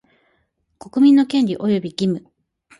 [0.79, 2.27] 国民の権利及び義務